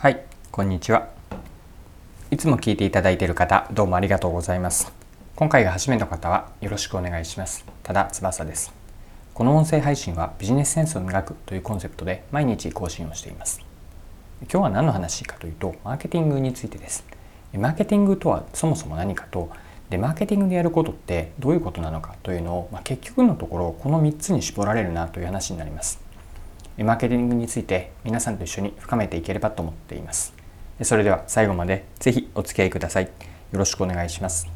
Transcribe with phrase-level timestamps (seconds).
[0.00, 1.10] はいこんにちは。
[2.30, 4.90] いつも聞いていただいている方どうもありがとうございます。
[5.36, 7.66] 今回が初めての方はよろしくお願いします。
[7.82, 8.72] ただ翼です。
[9.34, 13.60] この音声配信はビジネスセンスを磨くというコンセプトで毎日更新をしています。
[14.44, 17.04] 今日は何の話かというとマーケティングについてです。
[17.52, 19.50] マーケティングとはそもそも何かと
[19.90, 26.00] でマーケティングでやることってどういうことなのかというのを、まあ、結局のところこの3つに絞られるなという話になります。
[26.84, 30.34] マーケティングについて皆さんと一緒に深めていければと思っています。
[30.82, 33.04] それでは最後までぜひお付き合いください。
[33.04, 33.10] よ
[33.52, 34.48] ろしくお願いします。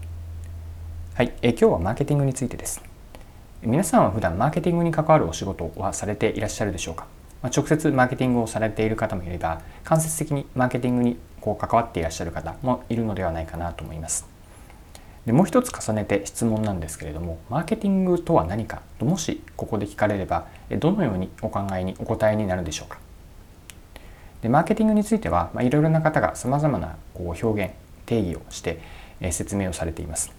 [1.15, 1.33] はい。
[1.43, 2.95] え今日はマーケティングについてです。
[3.67, 7.07] 皆さんは普段マーケティングに関わるお仕事はされていらっしゃるでしょうか、
[7.41, 14.34] まあ、直接マーケティングをされている方もいれば間接的にマーケティングにこう関わっていらっしゃる方もいるのではないかなと思います。
[15.27, 20.47] でもう一つ重ねて質問なんですけれどもマーケティングとは何かともしここで聞かれれば
[20.79, 22.99] どのようにお考えにお答えになるでしょうか？
[24.43, 27.73] でマーケティングについては、いろいろな方がさまざまなこう表現
[28.05, 28.79] 定義をして、
[29.21, 30.31] え説明をされています。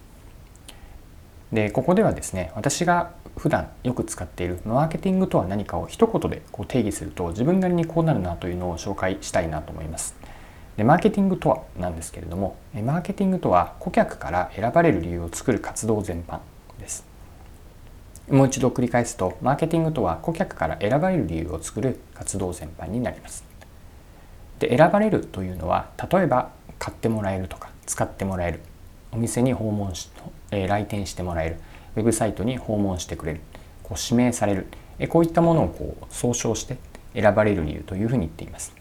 [1.52, 10.14] でここではですね私が普段よく使っているマーケティングとは何かを一言でこう定義すると自分なりにこうなるなというのを紹介したいなと思います。
[10.76, 16.40] でマーケティングとはなんですけれどもマーケティングとは顧客から選ばれる理由を作る活動全般
[16.78, 17.04] です。
[18.28, 23.44] もう一度繰り返すとマーケティングとは顧客から選ばれる理由を作る活動全般になります。
[24.58, 28.60] で選ばれるというのは例えば買ってもらえるとか使ってもらえる。
[29.12, 30.10] お店に訪問し、
[30.50, 31.56] え来店してもらえる。
[31.94, 33.40] ウェブサイトに訪問してくれる。
[33.82, 34.66] こう指名される。
[34.98, 36.76] えこういったものをこう総称して
[37.14, 38.74] 選ばれる理由というふうに言っています。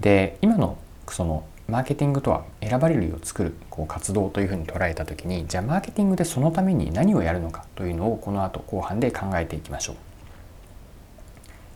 [0.00, 0.78] で今の
[1.08, 9.96] そのマーケティングとは選ばれる理由を作るこう活動というふうに捉えた時にじゃあマーケティングでそのために何をやるのかというのをこの後後半で考えていきましょう。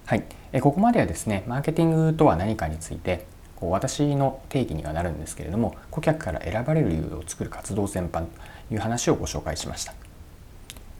[0.04, 8.28] はい、えここまではですねマーケティングとは何かについてこう私の定義にはなるんですけれども顧客から選ばれる理由を作る活動全般と
[8.70, 10.07] いう話をご紹介しました。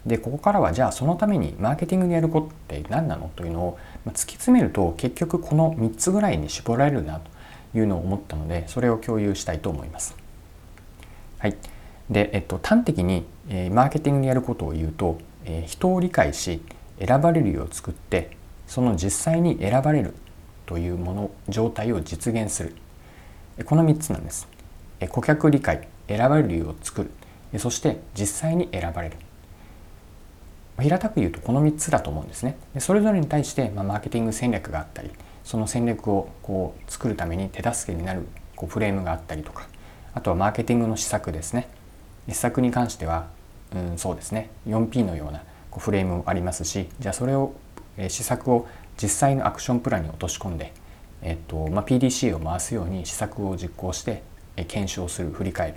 [0.07, 7.31] でここからはじゃあそのためにマーケティングでやることって何なのというのを突き詰めると結局この3つぐらいに絞られるなと
[7.79, 10.17] いうのを思ったのでそれを共有したいと思います。
[11.39, 11.57] はい、
[12.11, 16.61] で、えっと、端的に、えー、マーケティングでやることを言うと、えー、人を理解し
[16.99, 20.15] 選ばれるよう作ってその実際に選ばれる
[20.67, 22.75] というもの状態を実現する
[23.65, 24.49] この3つなんです。
[25.11, 27.09] 顧客理解選ばれる理由を作
[27.53, 29.17] るそして実際に選ばれる
[30.83, 32.57] 平たく言うとこの3つだと思うんですね。
[32.75, 35.11] でそれぞれに対して、まあ、マーケティング戦略があったり
[35.45, 39.67] その戦略をこう作るために手助けになるこうフレームがあったりとか
[40.15, 41.69] あとはマーケティングの施策ですね。
[42.29, 43.29] 施策に関しては、
[43.75, 47.55] うん、そうですね 4P のようなこうフレームもありますしじゃあそれを、
[47.97, 48.67] え、施策を
[49.01, 50.73] 実際のアクションプランに落とし込んで、
[51.23, 54.23] えっとまあ、PDCA を回すように施策を実行して、
[54.57, 55.75] え、検証する振り返る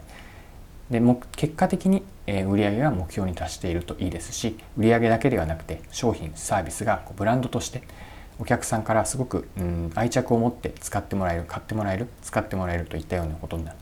[0.91, 7.81] でも結果的に売上が目標に達しているといいですし売上だけではなくて商品サービスがブランドとして
[8.39, 13.77] お客さんからすごく、うん、愛着を持って使ってもらえる買ってもらえる使ってもらえるといったようなことになる、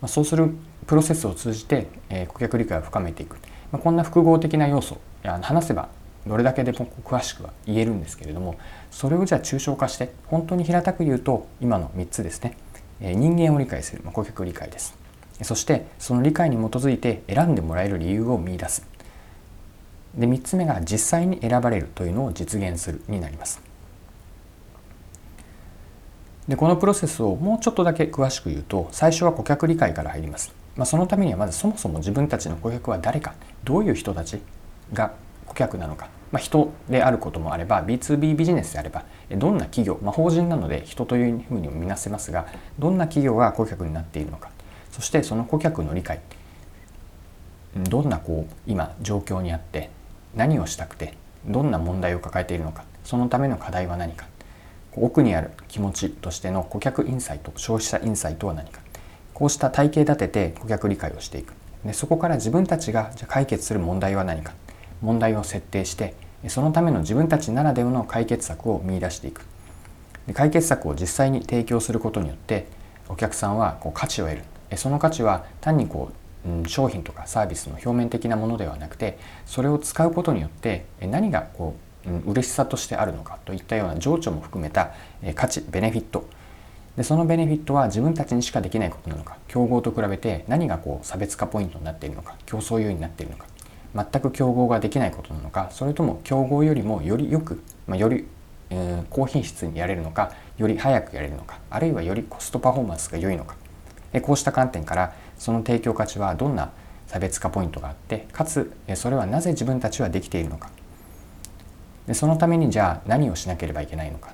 [0.00, 0.54] まあ、そうする
[0.86, 3.36] プロセスを通じて、えー、顧客理解を深めていく、
[3.72, 5.88] まあ、こんな複合的な要素話せば
[6.26, 8.56] どれだけでも詳しくは言えるんですけれども
[8.90, 12.56] それをじゃあ抽象化して本当に平たく言うと今の3つですね、
[13.00, 15.01] えー、人間を理解する、まあ、顧客理解です。
[15.40, 18.86] そしてその理解に基づいて選んでもらえる理由を見いだす。
[20.14, 23.72] で3つ目が実際に選ばれるというのを実現するになります。
[26.48, 34.40] でこのプロセスをもうちょっとだけ詳しく言うと最初は顧客理解から入ります、まあ、そのためにはまずそもそも自分たちの顧客は誰かどういう人たち
[34.92, 35.14] が
[35.46, 42.46] 顧客なのか、まあ、人であることもあれば B2B ビジネスであればどんな企業、まあ、法人なので人というふうにも見なせますが
[42.78, 44.50] どんな企業が顧客になっているのか。
[44.92, 46.20] そしてその顧客の理解
[47.76, 49.90] どんなこう今状況にあって
[50.34, 51.14] 何をしたくて
[51.46, 54.26] どんな問題を抱えているのかそのための課題は何か。
[54.94, 58.80] 奥にある気持ちとしての顧客インサイト消費者インサイトは何か。
[59.32, 61.54] こうした体系立てて顧客理解をしていく。
[61.84, 64.52] でそこから自分たちがじゃ解決する問題は何か。
[65.00, 66.14] 問題を設定して
[66.48, 69.46] そのための自分たちならではの解決策を見いだしていく。
[70.26, 72.66] で解決策を実際に提供することによって
[73.08, 74.44] お客さんはこう価値を得る。
[74.76, 76.10] その価値は単にこ
[76.46, 81.76] う、うん、商品とかサービスの表面的なものではなくてそれを使うことによって何がこ
[82.06, 84.92] う、うん、嬉しさとしてあるのかといったような情緒も含めた
[85.34, 86.26] 価値ベネフィット。
[86.96, 93.46] でそのベネフィットは自分たちにしかできないことなのか競合と比べて何がこう差別化ポイントになっているのか競争優位になっているのか
[93.94, 98.26] 全く競合ができないことなのかそれとも競合よりもよりよく、まあ、より
[98.72, 103.54] えー、高品質にやれるのかより早くやれるのかあるいはよりコストパフォーマンスが良いのか、
[104.20, 106.72] こうした観点からその提供価値はどんな
[107.06, 110.70] 差別化ポイントがあってかつそれはなぜ自分たちはできているのか。
[112.06, 114.30] でそのためにじゃあ何をしなければいけないのか。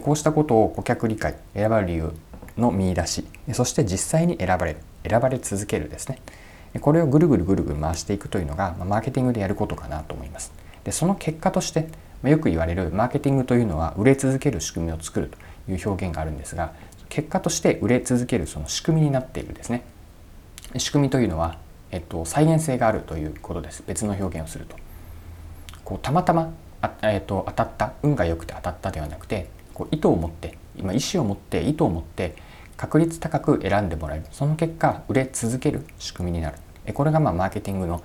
[0.00, 2.12] こうしたことを顧客理解選ばれる理由
[2.58, 3.26] の見出し。
[3.52, 4.78] そして実際に選ばれる
[5.08, 6.20] 選ばれ続けるですね。
[6.80, 10.52] これをぐるぐるぐるぐる回していくというのがマーケティングでやることかなと思います。
[10.84, 11.88] でその結果として
[12.22, 16.72] よく言われるマーケティングというのは売れ続ける仕組みを作るという表現があるんですが
[17.16, 19.84] 結果として売れ続けるその仕組みになっているですね。
[20.76, 21.56] 仕組みというのは、
[21.90, 23.82] えっと、再現性があるということです。
[23.86, 24.76] 別の表現をすると。
[25.82, 26.52] こうたまたま
[26.82, 32.36] あ、えっと、当たった運が良くて当たったではなくてこう意図を持って今意思を持って意図を持って
[32.76, 34.26] 確率高く選んでもらえる。
[34.30, 36.58] その結果売れ続ける仕組みになる。
[36.92, 38.02] これがまあマーケティングの、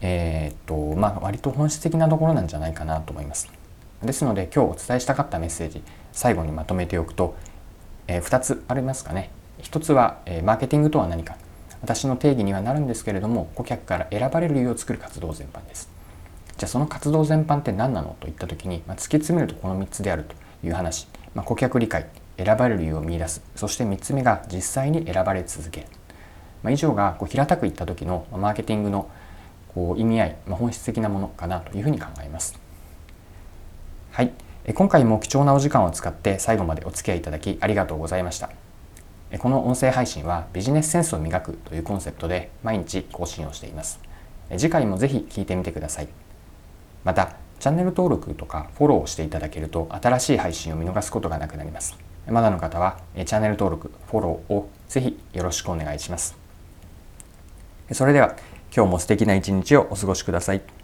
[0.00, 3.52] えー、っとまあ、割と本質的なところなんじゃないかなと思います。
[4.02, 7.36] ですので今日お伝えしたかったメッセージ最後にまとめておくと、
[8.08, 9.30] えー、2つありますかね。
[9.62, 11.36] 1つは、えー、マーケティングとは何か。
[11.80, 15.88] 私の定義にはなるんですけれども顧客から選ばれる理由を作る活動全般です。
[16.56, 20.34] じゃあその活動全般って何なのといった時に、まあ、突き詰めるとこの3つであると
[20.66, 22.06] いう話、まあ、顧客理解
[22.36, 23.42] 選ばれる理由を見出す。
[23.54, 25.86] そして3つ目が実際に選ばれ続ける、
[26.64, 29.08] まあ、以上がこう平たく言った時のマーケティングの
[29.72, 32.58] こう意味合い、まあ、本質的なものかなというふうに考えます。
[34.10, 34.32] はい。
[34.74, 38.50] 今回も貴重なお時間を使って最後までお付き合いいただきありがとうございました
[39.38, 44.00] この音声配信はビジネスセンスを磨くというコンセプトで毎日更新をしています
[44.56, 46.08] 次回もぜひ聞いてみてください
[47.04, 51.98] またチャンネル登録とかフォローしていただけると新しい配信を見逃すことがなくなります
[52.30, 56.36] まだの方はチャンネル登録、フォローをぜひよろしくお願いします。
[57.92, 58.36] それでは
[58.74, 60.77] 今日も素敵な一日をお過ごしください。